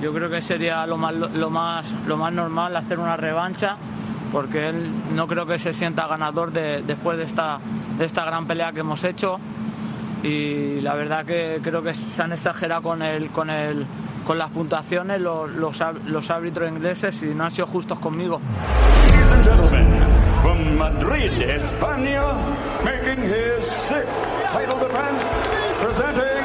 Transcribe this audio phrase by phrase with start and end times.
[0.00, 3.76] Yo creo que sería lo más, lo más, lo más normal hacer una revancha,
[4.32, 7.58] porque él no creo que se sienta ganador de, después de esta,
[7.98, 9.38] de esta gran pelea que hemos hecho.
[10.22, 13.86] Y la verdad que creo que se han exagerado con el, con el,
[14.24, 18.40] con las puntuaciones los, los, los árbitros ingleses y no han sido justos conmigo.
[20.42, 22.22] From Madrid, España,
[22.82, 24.18] making his sixth
[24.52, 25.24] title defense,
[25.82, 26.39] presenting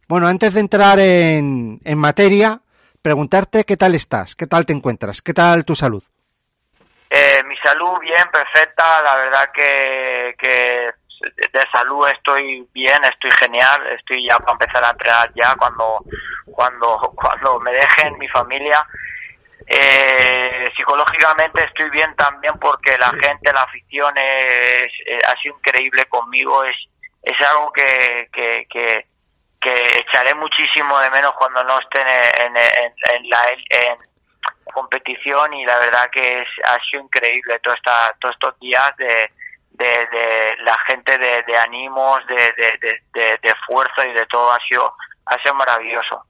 [0.09, 2.61] Bueno, antes de entrar en, en, materia,
[3.03, 6.03] preguntarte qué tal estás, qué tal te encuentras, qué tal tu salud.
[7.11, 9.03] Eh, mi salud bien, perfecta.
[9.03, 10.91] La verdad que, que
[11.53, 13.87] de salud estoy bien, estoy genial.
[13.99, 16.03] Estoy ya para empezar a entrenar ya cuando,
[16.47, 18.87] cuando, cuando me dejen mi familia.
[19.67, 26.07] Eh, psicológicamente estoy bien también porque la gente, la afición es, es, ha sido increíble
[26.07, 26.77] conmigo, es,
[27.23, 29.07] es algo que, que, que,
[29.61, 33.99] que, echaré muchísimo de menos cuando no esté en, en, en la en
[34.73, 39.31] competición y la verdad que es, ha sido increíble todo esta, todos estos días de,
[39.71, 44.51] de, de la gente de, de ánimos, de, de, de, de fuerza y de todo
[44.53, 44.93] ha sido,
[45.27, 46.25] ha sido maravilloso.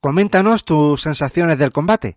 [0.00, 2.16] Coméntanos tus sensaciones del combate.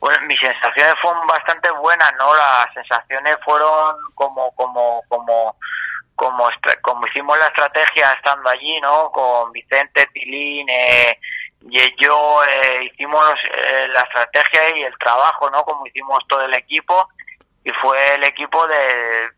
[0.00, 2.34] Bueno, mis sensaciones fueron bastante buenas, ¿no?
[2.34, 5.56] Las sensaciones fueron como, como, como,
[6.14, 6.48] como,
[6.82, 9.10] como hicimos la estrategia estando allí, ¿no?
[9.10, 11.18] Con Vicente, Tilín, eh,
[11.70, 15.62] y yo eh, hicimos eh, la estrategia y el trabajo, ¿no?
[15.64, 17.08] Como hicimos todo el equipo
[17.64, 19.30] y fue el equipo de,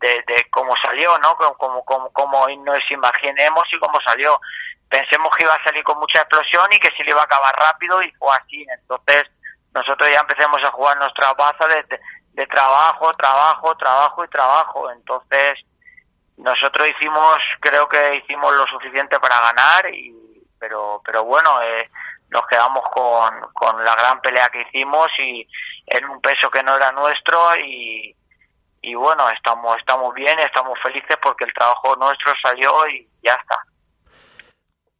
[0.00, 1.36] de, de cómo salió, ¿no?
[1.36, 4.40] Como, como, como nos imaginemos y cómo salió
[4.88, 7.54] pensemos que iba a salir con mucha explosión y que se le iba a acabar
[7.56, 8.66] rápido y fue así.
[8.80, 9.24] Entonces
[9.74, 12.00] nosotros ya empecemos a jugar nuestra baza de, de,
[12.32, 14.90] de, trabajo, trabajo, trabajo y trabajo.
[14.90, 15.58] Entonces
[16.38, 20.14] nosotros hicimos, creo que hicimos lo suficiente para ganar, y,
[20.58, 21.90] pero, pero bueno, eh,
[22.30, 25.46] nos quedamos con, con la gran pelea que hicimos y
[25.86, 28.14] en un peso que no era nuestro y,
[28.82, 33.56] y bueno, estamos, estamos bien, estamos felices porque el trabajo nuestro salió y ya está.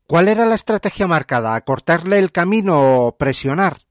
[0.07, 1.61] ¿Cuál era la estrategia marcada?
[1.61, 3.88] ¿Cortarle el camino o presionar?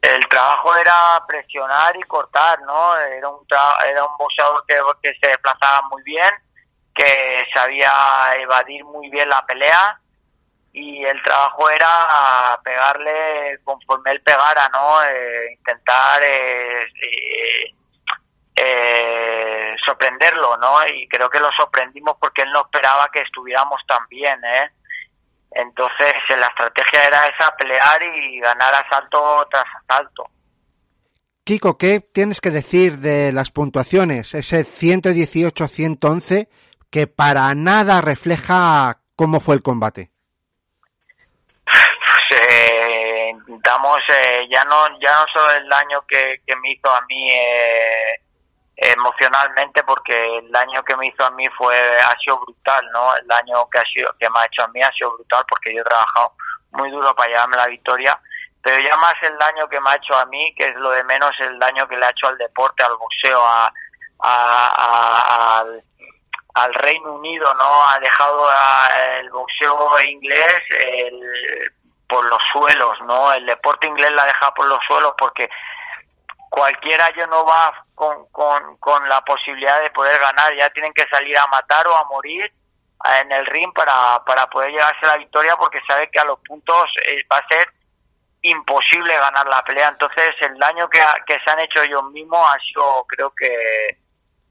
[0.00, 2.96] El trabajo era presionar y cortar, ¿no?
[2.96, 3.46] Era un,
[3.86, 6.30] era un boxeador que, que se desplazaba muy bien,
[6.94, 10.00] que sabía evadir muy bien la pelea
[10.76, 15.02] y el trabajo era pegarle conforme él pegara, ¿no?
[15.04, 17.74] Eh, intentar eh, eh,
[18.56, 20.86] eh, sorprenderlo, ¿no?
[20.86, 24.70] Y creo que lo sorprendimos porque él no esperaba que estuviéramos tan bien, ¿eh?
[25.56, 30.28] Entonces la estrategia era esa, pelear y ganar asalto tras asalto.
[31.44, 34.34] Kiko, ¿qué tienes que decir de las puntuaciones?
[34.34, 36.48] Ese 118-111
[36.90, 40.10] que para nada refleja cómo fue el combate.
[41.64, 46.92] Pues eh, intentamos, eh, ya no ya no solo el daño que, que me hizo
[46.92, 48.20] a mí eh,
[48.76, 53.16] emocionalmente, porque el daño que me hizo a mí fue ha sido brutal, ¿no?
[53.16, 55.74] El daño que, ha sido, que me ha hecho a mí ha sido brutal porque
[55.74, 56.32] yo he trabajado
[56.72, 58.20] muy duro para llevarme la victoria
[58.66, 61.04] pero ya más el daño que me ha hecho a mí, que es lo de
[61.04, 63.72] menos el daño que le ha hecho al deporte, al boxeo, a,
[66.52, 67.86] al, Reino Unido, ¿no?
[67.86, 68.50] Ha dejado
[69.20, 70.62] el boxeo inglés
[72.08, 73.32] por los suelos, ¿no?
[73.34, 75.48] El deporte inglés la ha dejado por los suelos porque
[76.56, 81.06] cualquiera yo no va con, con, con la posibilidad de poder ganar, ya tienen que
[81.08, 82.50] salir a matar o a morir
[83.20, 86.84] en el ring para, para poder llevarse la victoria porque sabe que a los puntos
[87.06, 87.68] eh, va a ser
[88.40, 89.88] imposible ganar la pelea.
[89.88, 93.98] Entonces, el daño que, que se han hecho ellos mismos ha sido, creo que,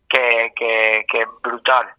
[0.07, 0.53] que,
[1.09, 1.91] que, brutal.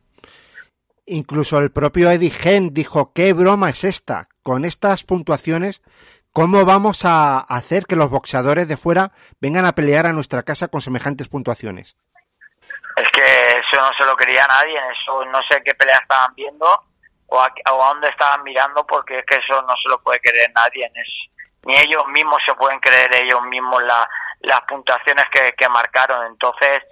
[1.06, 4.28] Incluso el propio Eddie Gen dijo, ¿qué broma es esta?
[4.44, 5.82] Con estas puntuaciones,
[6.36, 9.10] ¿cómo vamos a hacer que los boxeadores de fuera
[9.40, 11.96] vengan a pelear a nuestra casa con semejantes puntuaciones?
[12.94, 16.66] Es que eso no se lo quería nadie, eso no sé qué pelea estaban viendo
[17.28, 20.20] o a, o a dónde estaban mirando porque es que eso no se lo puede
[20.20, 20.84] querer nadie.
[20.94, 21.08] Es,
[21.64, 24.06] ni ellos mismos se pueden creer ellos mismos la,
[24.40, 26.26] las puntuaciones que, marcaron.
[26.26, 26.82] Entonces,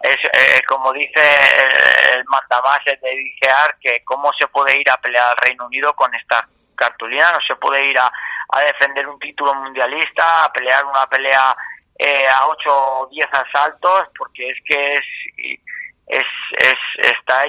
[0.00, 4.96] es eh, como dice el, el mandamás de DGR, que cómo se puede ir a
[4.96, 6.48] pelear al Reino Unido con esta
[6.82, 8.10] cartulina, no se puede ir a,
[8.66, 11.56] defender un título mundialista, a pelear una pelea
[11.98, 15.04] eh, a 8 o 10 asaltos, porque es que es,
[16.06, 16.26] es,
[16.58, 17.46] es está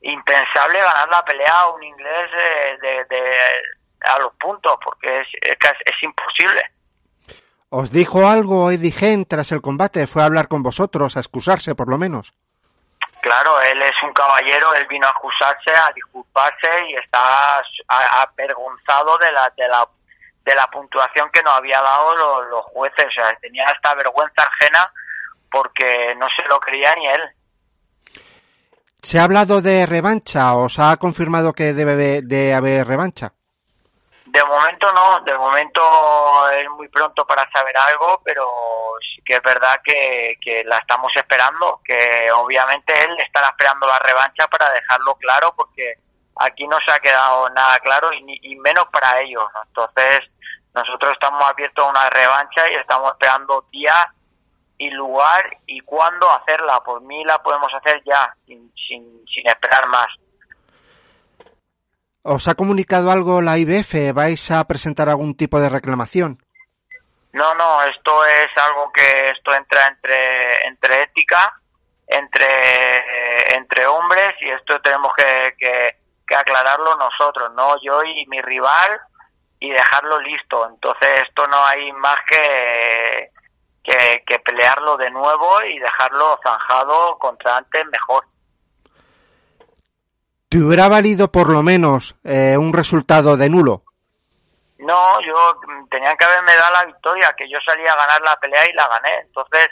[0.00, 2.30] impensable ganar la pelea a un inglés
[2.80, 3.36] de, de
[4.00, 6.62] a los puntos, porque es, es, imposible.
[7.68, 10.06] ¿Os dijo algo Eddie Gen tras el combate?
[10.06, 12.32] ¿Fue a hablar con vosotros, a excusarse por lo menos?
[13.26, 19.32] Claro, él es un caballero, él vino a excusarse, a disculparse y está avergonzado de
[19.32, 19.84] la, de la,
[20.44, 22.14] de la puntuación que nos había dado
[22.44, 23.04] los, jueces.
[23.04, 24.92] O sea, tenía esta vergüenza ajena
[25.50, 27.22] porque no se lo creía ni él.
[29.02, 30.54] ¿Se ha hablado de revancha?
[30.54, 33.32] ¿Os ha confirmado que debe de haber revancha?
[34.36, 35.80] De momento no, de momento
[36.50, 38.46] es muy pronto para saber algo, pero
[39.00, 44.46] sí que es verdad que, la estamos esperando, que obviamente él estará esperando la revancha
[44.48, 45.94] para dejarlo claro, porque
[46.34, 49.46] aquí no se ha quedado nada claro y, y menos para ellos.
[49.68, 50.20] Entonces,
[50.74, 54.12] nosotros estamos abiertos a una revancha y estamos esperando día
[54.76, 56.84] y lugar y cuándo hacerla.
[56.84, 60.08] Por mí la podemos hacer ya, sin, sin, sin esperar más.
[62.28, 64.12] ¿Os ha comunicado algo la IBF?
[64.12, 66.42] ¿Vais a presentar algún tipo de reclamación?
[67.32, 71.54] No, no, esto es algo que esto entra entre, entre ética,
[72.04, 77.76] entre, entre hombres y esto tenemos que, que, aclararlo nosotros, ¿no?
[77.80, 78.98] Yo y mi rival
[79.60, 80.68] y dejarlo listo.
[80.68, 83.30] Entonces esto no hay más que,
[83.84, 88.24] que, que pelearlo de nuevo y dejarlo zanjado contra antes mejor.
[90.56, 93.82] ¿Te hubiera valido por lo menos eh, un resultado de nulo?
[94.78, 98.36] No, yo mm, tenía que haberme dado la victoria, que yo salía a ganar la
[98.36, 99.18] pelea y la gané.
[99.18, 99.68] Entonces,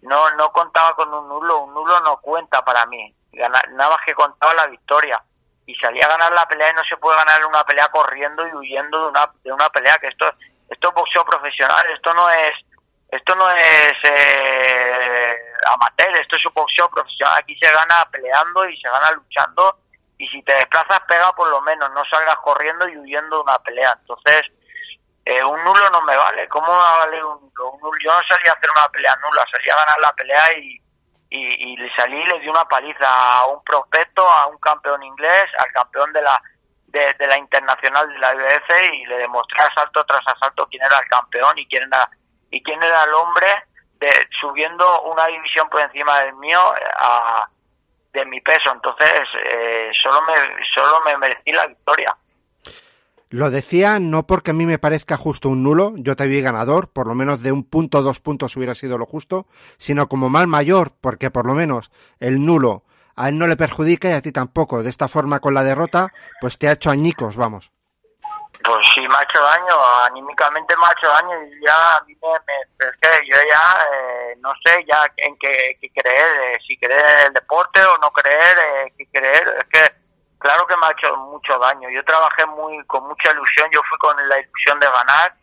[0.00, 3.14] no no contaba con un nulo, un nulo no cuenta para mí.
[3.34, 5.22] nada más que contaba la victoria.
[5.66, 8.54] Y salía a ganar la pelea y no se puede ganar una pelea corriendo y
[8.54, 10.32] huyendo de una, de una pelea, que esto,
[10.70, 12.54] esto es boxeo profesional, esto no es
[13.10, 15.36] esto no es eh,
[15.74, 17.34] amateur, esto es un boxeo profesional.
[17.36, 19.76] Aquí se gana peleando y se gana luchando
[20.22, 23.58] y si te desplazas pega por lo menos, no salgas corriendo y huyendo de una
[23.58, 23.96] pelea.
[23.98, 24.42] Entonces,
[25.24, 26.48] eh, un nulo no me vale.
[26.48, 27.98] ¿Cómo me va a valer un nulo?
[28.04, 30.80] Yo no salí a hacer una pelea nula, salí a ganar la pelea y,
[31.30, 35.46] y, y salí y le di una paliza a un prospecto, a un campeón inglés,
[35.58, 36.40] al campeón de la
[36.86, 40.98] de, de la internacional de la IBF y le demostré asalto tras asalto quién era
[40.98, 42.08] el campeón y quién era
[42.50, 43.64] y quién era el hombre
[43.94, 44.10] de,
[44.40, 46.60] subiendo una división por encima del mío
[46.96, 47.48] a,
[48.12, 50.34] de mi peso, entonces eh, solo, me,
[50.74, 52.16] solo me merecí la victoria.
[53.30, 56.92] Lo decía no porque a mí me parezca justo un nulo, yo te vi ganador,
[56.92, 59.46] por lo menos de un punto, dos puntos hubiera sido lo justo,
[59.78, 61.90] sino como mal mayor, porque por lo menos
[62.20, 62.84] el nulo
[63.16, 64.82] a él no le perjudica y a ti tampoco.
[64.82, 67.72] De esta forma, con la derrota, pues te ha hecho añicos, vamos.
[68.72, 69.76] Pues sí, me ha hecho daño,
[70.06, 74.34] anímicamente me ha hecho daño y ya a mí me, es que yo ya eh,
[74.38, 78.10] no sé ya en qué, qué creer, eh, si creer en el deporte o no
[78.12, 79.94] creer, eh, qué creer, es que
[80.38, 81.90] claro que me ha hecho mucho daño.
[81.90, 85.34] Yo trabajé muy con mucha ilusión, yo fui con la ilusión de ganar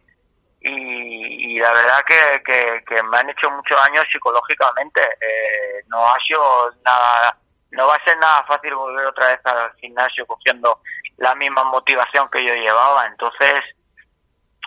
[0.61, 5.01] y, y la verdad que, que, que, me han hecho mucho daño psicológicamente.
[5.21, 7.37] Eh, no ha sido nada,
[7.71, 10.79] no va a ser nada fácil volver otra vez al gimnasio cogiendo
[11.17, 13.05] la misma motivación que yo llevaba.
[13.07, 13.63] Entonces,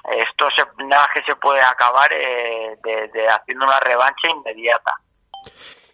[0.05, 4.95] esto se, nada que se puede acabar eh, de, de, haciendo una revancha inmediata.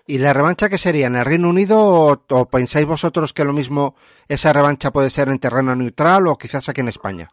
[0.06, 1.06] ¿Y la revancha qué sería?
[1.06, 3.94] ¿En el Reino Unido o, o, pensáis vosotros que lo mismo
[4.26, 7.28] esa revancha puede ser en terreno neutral o quizás aquí en España?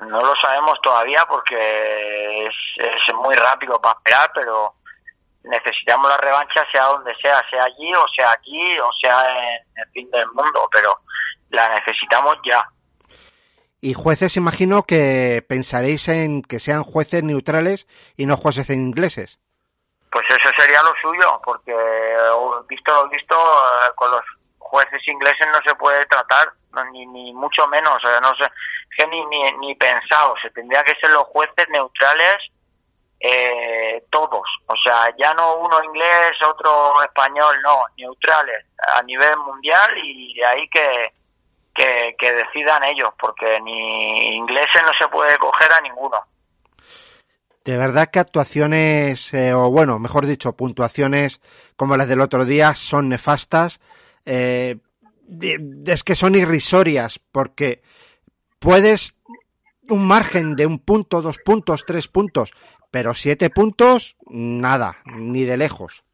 [0.00, 4.74] No lo sabemos todavía porque es, es muy rápido para esperar, pero
[5.44, 9.90] necesitamos la revancha sea donde sea, sea allí o sea aquí o sea en el
[9.92, 10.98] fin del mundo, pero
[11.50, 12.68] la necesitamos ya.
[13.80, 19.38] Y jueces, imagino que pensaréis en que sean jueces neutrales y no jueces ingleses.
[20.12, 21.74] Pues eso sería lo suyo, porque
[22.68, 23.36] visto lo visto,
[23.94, 24.22] con los
[24.58, 26.52] jueces ingleses no se puede tratar,
[26.92, 28.50] ni, ni mucho menos, no sé,
[28.96, 32.42] que ni, ni, ni pensado, se tendría que ser los jueces neutrales
[33.20, 38.64] eh, todos, o sea, ya no uno inglés, otro español, no, neutrales
[38.96, 41.12] a nivel mundial y de ahí que,
[42.18, 46.16] que, decidan ellos, porque ni ingleses no se puede coger a ninguno.
[47.64, 51.42] De verdad que actuaciones, eh, o bueno, mejor dicho, puntuaciones
[51.76, 53.80] como las del otro día son nefastas.
[54.24, 54.78] Eh,
[55.86, 57.82] es que son irrisorias, porque
[58.58, 59.14] puedes
[59.88, 62.52] un margen de un punto, dos puntos, tres puntos,
[62.90, 66.04] pero siete puntos, nada, ni de lejos.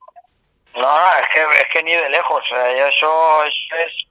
[0.75, 4.06] No, es que, es que ni de lejos, eso, eso es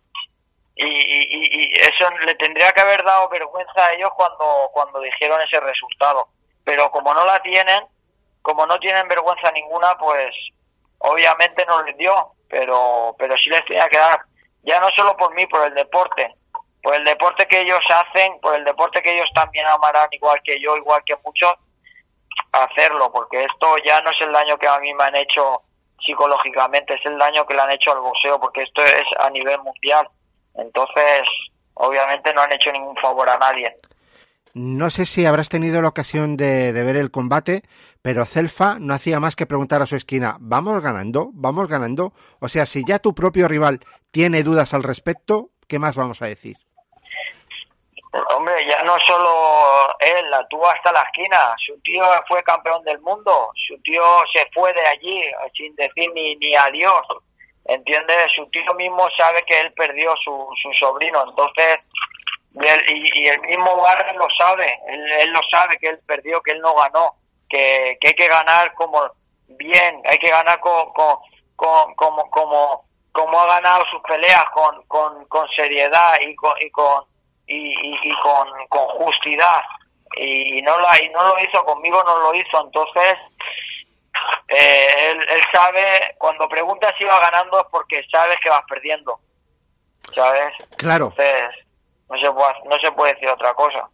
[0.76, 5.40] y, y, y, eso le tendría que haber dado vergüenza a ellos cuando, cuando dijeron
[5.42, 6.28] ese resultado.
[6.66, 7.86] Pero como no la tienen,
[8.42, 10.36] como no tienen vergüenza ninguna, pues
[10.98, 14.20] obviamente no les dio, pero, pero sí les tenía que dar,
[14.64, 16.36] ya no solo por mí, por el deporte,
[16.82, 20.60] por el deporte que ellos hacen, por el deporte que ellos también amarán, igual que
[20.60, 21.54] yo, igual que muchos,
[22.64, 25.62] hacerlo, porque esto ya no es el daño que a mí me han hecho
[26.00, 29.60] psicológicamente, es el daño que le han hecho al boxeo, porque esto es a nivel
[29.62, 30.08] mundial.
[30.56, 31.28] Entonces,
[31.74, 33.76] obviamente no han hecho ningún favor a nadie.
[34.54, 37.64] No sé si habrás tenido la ocasión de, ver el combate,
[38.02, 41.32] pero Celfa no hacía más que preguntar a su esquina, ¿vamos ganando?
[41.34, 42.14] ¿Vamos ganando?
[42.40, 43.82] O sea, si ya tu propio rival
[44.12, 46.56] tiene dudas al respecto, ¿qué más vamos a decir?
[48.36, 51.54] Hombre, ya no solo él, tuvo hasta la esquina.
[51.58, 56.36] Su tío fue campeón del mundo, su tío se fue de allí sin decir ni,
[56.38, 57.06] ni adiós.
[57.66, 58.32] ¿Entiendes?
[58.34, 61.80] Su tío mismo sabe que él perdió su, su sobrino, entonces,
[62.88, 66.62] y el, mismo Warren lo sabe, él, él, lo sabe que él perdió, que él
[66.62, 67.16] no ganó,
[67.50, 69.02] que, que hay que ganar como
[69.48, 71.18] bien, hay que ganar con, con,
[71.56, 76.70] con como, como, como ha ganado sus peleas, con, con, con seriedad y con, y
[76.70, 77.04] con,
[77.48, 79.62] y, y, y con, con justidad.
[80.18, 83.18] Y no, lo, y no lo hizo conmigo, no lo hizo, entonces
[84.48, 89.20] eh, él, él, sabe, cuando preguntas si va ganando es porque sabes que vas perdiendo,
[90.14, 90.54] ¿sabes?
[90.78, 91.14] Claro.
[91.18, 91.66] Entonces,
[92.10, 93.90] no se puede, no se puede decir otra cosa.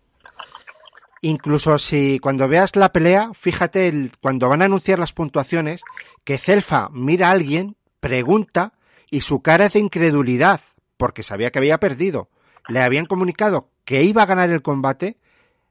[1.21, 5.83] Incluso si cuando veas la pelea, fíjate el, cuando van a anunciar las puntuaciones,
[6.23, 8.73] que Celfa mira a alguien, pregunta
[9.09, 10.61] y su cara es de incredulidad,
[10.97, 12.29] porque sabía que había perdido.
[12.67, 15.17] Le habían comunicado que iba a ganar el combate,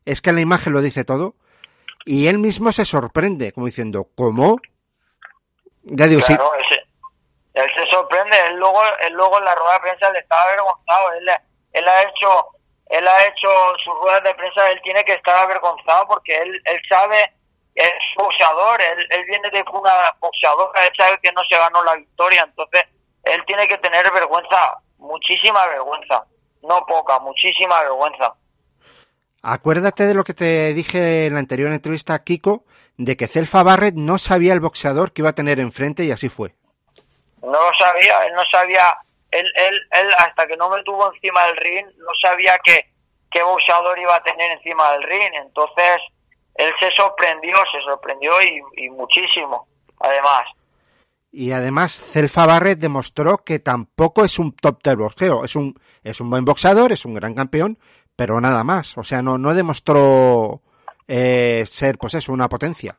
[0.04, 1.34] es que la imagen lo dice todo,
[2.04, 4.58] y él mismo se sorprende, como diciendo, ¿cómo?
[5.82, 6.52] Ya digo, claro.
[6.54, 6.80] Él,
[7.54, 11.12] él se sorprende, él luego, él luego en la rueda de prensa le estaba avergonzado,
[11.12, 11.30] él,
[11.72, 12.46] él ha hecho,
[12.86, 13.48] él ha hecho
[13.84, 17.32] sus ruedas de prensa, él tiene que estar avergonzado porque él, él sabe,
[17.74, 21.96] es boxeador, él, él viene de una boxeadora, él sabe que no se ganó la
[21.96, 22.84] victoria, entonces
[23.24, 26.24] él tiene que tener vergüenza, muchísima vergüenza,
[26.62, 28.34] no poca, muchísima vergüenza.
[29.42, 32.64] Acuérdate de lo que te dije en la anterior entrevista a Kiko,
[32.98, 36.28] de que Celfa Barrett no sabía el boxeador que iba a tener enfrente y así
[36.28, 36.54] fue.
[37.42, 38.98] No lo sabía, él no sabía,
[39.30, 42.90] él, él, él hasta que no me tuvo encima del ring, no sabía que,
[43.30, 46.02] qué boxeador iba a tener encima del ring, entonces
[46.56, 49.66] él se sorprendió, se sorprendió y, y muchísimo,
[49.98, 50.46] además.
[51.32, 56.20] Y además Celfa Barrett demostró que tampoco es un top del boxeo, es un, es
[56.20, 57.78] un buen boxeador, es un gran campeón,
[58.16, 58.96] pero nada más.
[58.96, 60.60] O sea, no, demostró
[61.06, 62.96] eh, ser, pues eso, una potencia.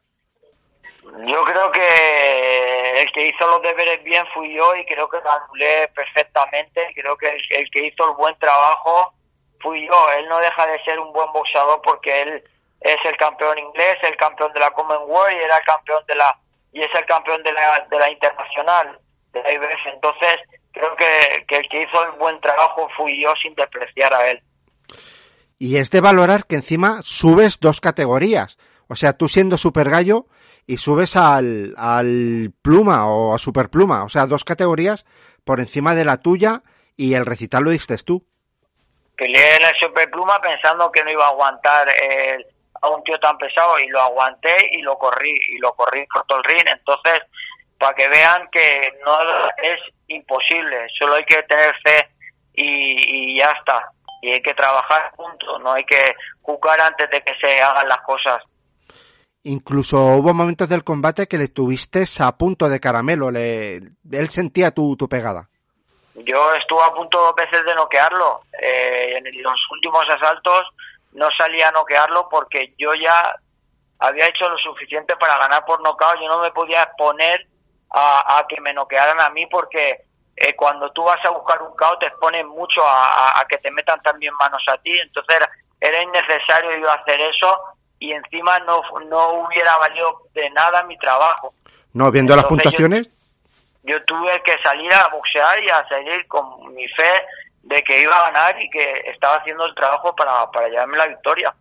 [1.26, 5.32] Yo creo que el que hizo los deberes bien fui yo y creo que lo
[5.32, 6.88] anulé perfectamente.
[6.96, 9.14] Creo que el, que hizo el buen trabajo
[9.60, 10.12] fui yo.
[10.18, 12.44] Él no deja de ser un buen boxeador porque él
[12.82, 16.36] es el campeón inglés, el campeón de la Commonwealth y era el campeón de la
[16.74, 19.00] y es el campeón de la, de la internacional
[19.34, 19.88] de la IBF.
[19.94, 20.40] Entonces
[20.72, 24.42] creo que, que el que hizo el buen trabajo fui yo sin despreciar a él.
[25.58, 28.58] Y es de valorar que encima subes dos categorías.
[28.88, 30.26] O sea, tú siendo super gallo
[30.66, 34.04] y subes al, al pluma o a super pluma.
[34.04, 35.06] O sea, dos categorías
[35.44, 36.64] por encima de la tuya
[36.98, 38.26] y el recital lo diste tú.
[39.16, 42.46] Peleé en el super pluma pensando que no iba a aguantar el,
[42.82, 46.26] a un tío tan pesado y lo aguanté y lo corrí y lo corrí por
[46.26, 46.66] todo el ring.
[46.66, 47.22] Entonces,
[47.82, 49.18] para que vean que no
[49.58, 52.10] es imposible, solo hay que tener fe
[52.54, 53.92] y, y ya está.
[54.22, 58.02] Y hay que trabajar juntos, no hay que jugar antes de que se hagan las
[58.02, 58.44] cosas.
[59.44, 64.70] Incluso hubo momentos del combate que le tuviste a punto de caramelo, le, él sentía
[64.70, 65.50] tu, tu pegada.
[66.14, 68.42] Yo estuve a punto dos veces de noquearlo.
[68.62, 70.68] Eh, en los últimos asaltos
[71.14, 73.36] no salía a noquearlo porque yo ya
[73.98, 76.20] había hecho lo suficiente para ganar por nocaut.
[76.22, 77.48] Yo no me podía exponer
[77.94, 80.06] a, que me noquearan a mí porque
[80.36, 84.02] eh, cuando tú vas a buscar un KO te expones mucho a, que te metan
[84.02, 84.98] también manos a ti.
[85.00, 85.38] Entonces
[85.80, 87.60] era, innecesario yo hacer eso
[88.00, 91.54] y encima no, no hubiera valido de nada mi trabajo.
[91.94, 93.10] No, viendo las puntuaciones.
[93.84, 97.24] Yo, yo tuve que salir a boxear y a salir con mi fe
[97.64, 101.08] de que iba a ganar y que estaba haciendo el trabajo para, para llevarme la
[101.08, 101.54] victoria.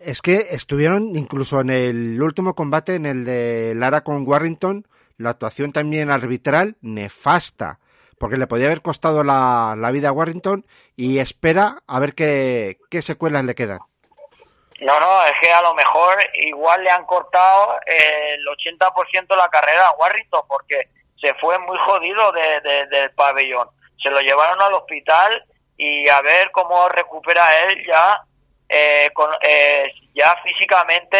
[0.00, 4.86] Es que estuvieron incluso en el último combate, en el de Lara con Warrington,
[5.18, 7.78] la actuación también arbitral nefasta,
[8.18, 12.78] porque le podía haber costado la, la vida a Warrington y espera a ver qué,
[12.90, 13.80] qué secuelas le quedan.
[14.80, 19.48] No, no, es que a lo mejor igual le han cortado el 80% de la
[19.48, 23.68] carrera a Warrington porque se fue muy jodido de, del pabellón
[24.02, 25.44] se lo llevaron al hospital
[25.76, 28.22] y a ver cómo recupera él ya
[28.68, 31.18] eh, con, eh, ya físicamente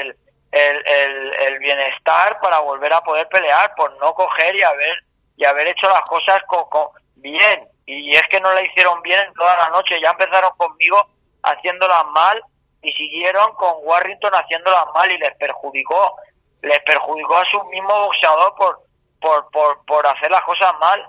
[0.00, 0.16] el,
[0.52, 4.94] el, el, bienestar para volver a poder pelear por no coger y haber
[5.36, 7.68] y haber hecho las cosas con, bien.
[7.86, 10.96] Y es que no la hicieron bien en toda la noche ya empezaron conmigo
[11.42, 12.40] haciéndolas mal
[12.82, 16.16] y siguieron con Warrington haciéndolas mal y les perjudicó
[16.62, 18.84] les perjudicó a su mismo boxeador por
[19.24, 21.02] por, por, por hacer las cosas mal.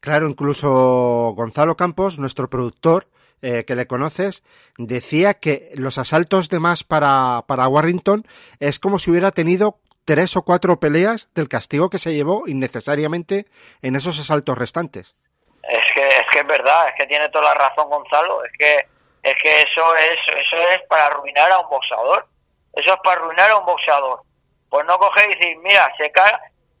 [0.00, 3.06] Claro, incluso Gonzalo Campos, nuestro productor,
[3.42, 4.42] eh, que le conoces,
[4.76, 8.26] decía que los asaltos de más para, para Warrington
[8.60, 13.46] es como si hubiera tenido tres o cuatro peleas del castigo que se llevó innecesariamente
[13.82, 15.14] en esos asaltos restantes.
[15.62, 18.76] Es que es que es verdad, es que tiene toda la razón Gonzalo, es que
[19.22, 22.26] es que eso es eso es para arruinar a un boxeador.
[22.72, 24.22] Eso es para arruinar a un boxeador.
[24.70, 26.32] Pues no coger y decir, mira, se cae,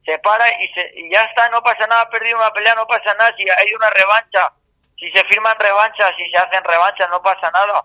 [0.04, 3.14] se para y, se, y ya está, no pasa nada, perdido una pelea, no pasa
[3.14, 4.52] nada, si hay una revancha,
[4.98, 7.84] si se firman revanchas, si se hacen revanchas, no pasa nada.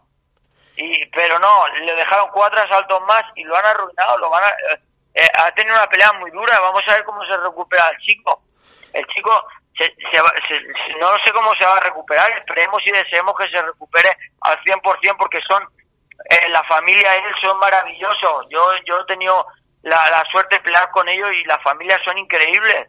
[0.75, 4.49] Y, pero no, le dejaron cuatro asaltos más y lo han arruinado, lo van a,
[4.49, 4.79] eh,
[5.13, 8.41] eh, ha tenido una pelea muy dura, vamos a ver cómo se recupera el chico.
[8.91, 9.45] El chico,
[9.77, 14.15] se, se, no sé cómo se va a recuperar, esperemos y deseemos que se recupere
[14.41, 15.63] al 100% porque son,
[16.29, 18.47] eh, la familia él son maravillosos.
[18.49, 19.45] Yo, yo he tenido
[19.83, 22.87] la, suerte de pelear con ellos y las familias son increíbles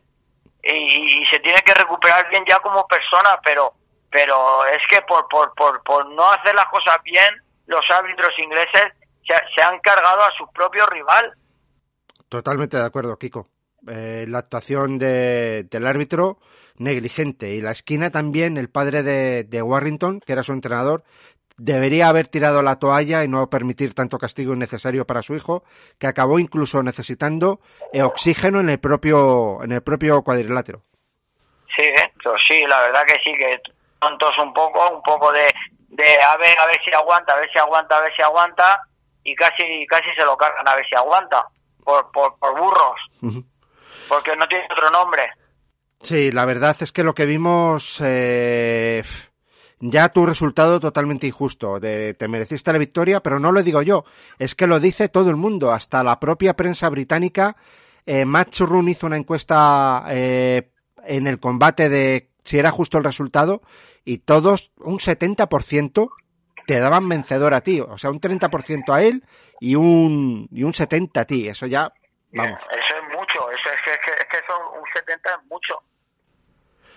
[0.62, 3.74] y, se tiene que recuperar bien ya como persona, pero
[4.14, 7.34] pero es que por, por, por, por no hacer las cosas bien,
[7.66, 8.92] los árbitros ingleses
[9.26, 11.32] se, han cargado a su propio rival.
[12.28, 13.48] Totalmente de acuerdo, Kiko.
[13.88, 16.38] Eh, la actuación de, del árbitro
[16.76, 21.02] negligente y la esquina también, el padre de, de Warrington, que era su entrenador,
[21.56, 25.64] debería haber tirado la toalla y no permitir tanto castigo innecesario para su hijo,
[25.98, 27.58] que acabó incluso necesitando
[27.92, 30.82] oxígeno en el propio en el propio cuadrilátero.
[31.76, 32.12] Sí, ¿eh?
[32.46, 33.60] sí, la verdad que sí, que
[33.98, 35.46] tontos un poco, un poco de,
[35.88, 38.80] de a ver a ver si aguanta, a ver si aguanta, a ver si aguanta
[39.22, 41.46] y casi casi se lo cargan a ver si aguanta
[41.82, 43.00] por por, por burros,
[44.08, 45.30] porque no tiene otro nombre.
[46.02, 49.02] Sí, la verdad es que lo que vimos eh,
[49.80, 51.80] ya tu resultado totalmente injusto.
[51.80, 54.04] De, te mereciste la victoria, pero no lo digo yo,
[54.38, 57.56] es que lo dice todo el mundo, hasta la propia prensa británica.
[58.06, 60.70] Eh, Matchroom hizo una encuesta eh,
[61.04, 63.62] en el combate de si era justo el resultado
[64.04, 66.10] y todos, un 70%
[66.66, 69.24] te daban vencedor a ti, o sea, un 30% a él
[69.60, 71.92] y un, y un 70% a ti, eso ya,
[72.32, 72.60] vamos.
[72.70, 75.82] Eso es mucho, eso es, es, es que son un 70 es mucho.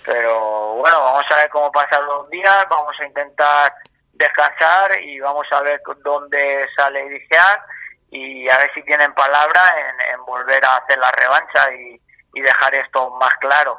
[0.05, 3.73] Pero bueno, vamos a ver cómo pasan los días, vamos a intentar
[4.13, 7.61] descansar y vamos a ver dónde sale Irigear
[8.09, 9.61] y a ver si tienen palabra
[10.11, 11.99] en, volver a hacer la revancha y,
[12.39, 13.75] dejar esto más claro.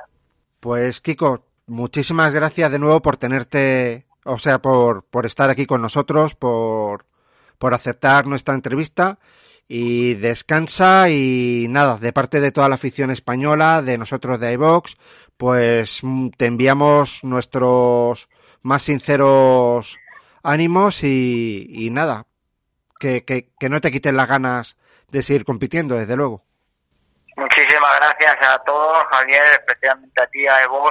[0.59, 5.81] Pues Kiko, muchísimas gracias de nuevo por tenerte, o sea, por, por estar aquí con
[5.81, 7.07] nosotros, por,
[7.59, 9.19] por aceptar nuestra entrevista
[9.69, 14.97] y descansa y nada, de parte de toda la afición española, de nosotros de iVox,
[15.37, 18.29] pues mm, te enviamos nuestros
[18.63, 19.99] más sinceros
[20.43, 22.27] ánimos y, nada,
[22.99, 24.79] que, que, no te quiten las ganas
[25.09, 26.45] de seguir compitiendo, desde luego.
[27.37, 30.91] Muchísimas gracias a todos, Javier, especialmente a ti, a vos,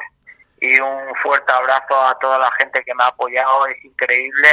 [0.60, 4.50] y un fuerte abrazo a toda la gente que me ha apoyado, es increíble,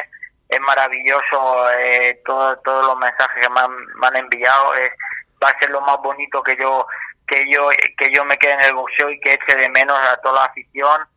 [0.49, 3.61] es maravilloso eh, todo, todos los mensajes que me
[4.07, 4.91] han, enviado, es,
[5.43, 6.87] va a ser lo más bonito que yo
[7.27, 10.19] que yo que yo me quede en el boxeo y que eche de menos a
[10.19, 11.09] toda la afición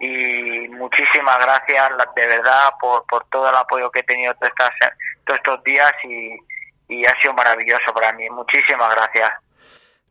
[0.00, 5.64] y muchísimas gracias de verdad por, por todo el apoyo que he tenido todos, estos
[5.64, 8.28] días y, ha sido maravilloso para mí.
[8.30, 9.30] Muchísimas gracias.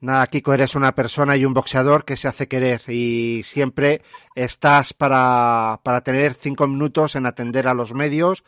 [0.03, 4.01] Nada, Kiko, eres una persona y un boxeador que se hace querer y siempre
[4.35, 8.43] estás para, para tener cinco minutos en atender a los medios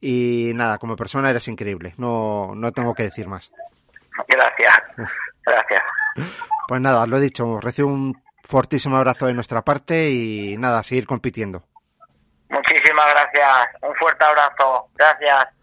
[0.00, 3.50] y nada, como persona eres increíble, no, no tengo que decir más.
[4.28, 4.72] Gracias,
[5.44, 5.82] gracias.
[6.68, 11.08] Pues nada, lo he dicho, recibo un fortísimo abrazo de nuestra parte y nada, seguir
[11.08, 11.64] compitiendo.
[12.50, 15.59] Muchísimas gracias, un fuerte abrazo, gracias.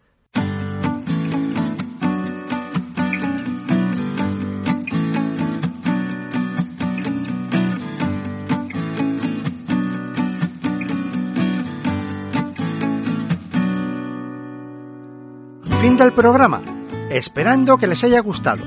[15.98, 16.62] Fin del programa,
[17.10, 18.64] esperando que les haya gustado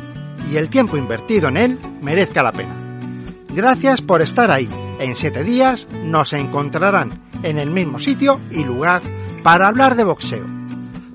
[0.51, 2.75] y el tiempo invertido en él merezca la pena.
[3.51, 4.69] Gracias por estar ahí.
[4.99, 7.11] En siete días nos encontrarán
[7.45, 9.03] en el mismo sitio y lugar
[9.45, 10.45] para hablar de boxeo.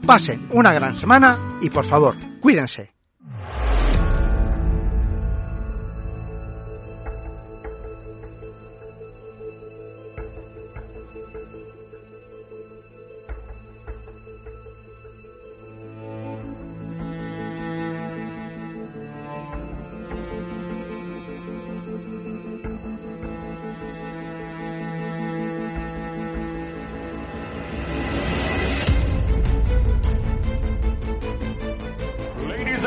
[0.06, 2.94] Pasen una gran semana y por favor, cuídense.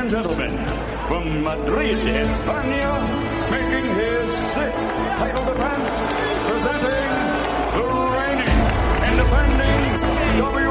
[0.08, 0.66] and gentlemen,
[1.06, 4.86] from Madrid, España, making his sixth
[5.18, 5.90] title defense,
[6.48, 7.10] presenting
[7.76, 7.84] the
[8.16, 10.38] reigning independent.
[10.38, 10.67] defending